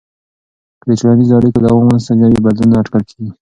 که 0.79 0.85
د 0.89 0.91
ټولنیزو 0.99 1.37
اړیکو 1.39 1.59
دوام 1.63 1.83
ونه 1.85 1.99
سنجوې، 2.07 2.39
بدلون 2.45 2.69
نه 2.71 2.77
اټکل 2.81 3.03
کېږي. 3.09 3.31